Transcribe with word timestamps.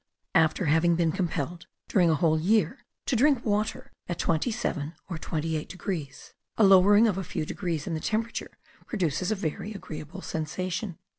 After 0.33 0.65
having 0.65 0.95
been 0.95 1.11
compelled 1.11 1.67
during 1.87 2.09
a 2.09 2.15
whole 2.15 2.39
year 2.39 2.87
to 3.05 3.15
drink 3.15 3.45
water 3.45 3.91
at 4.09 4.17
27 4.17 4.95
or 5.07 5.17
28 5.19 5.69
degrees, 5.69 6.33
a 6.57 6.63
lowering 6.63 7.07
of 7.07 7.19
a 7.19 7.23
few 7.23 7.45
degrees 7.45 7.85
in 7.85 7.93
the 7.93 7.99
temperature 7.99 8.57
produces 8.87 9.29
a 9.31 9.35
very 9.35 9.73
agreeable 9.73 10.21
sensation. 10.23 10.97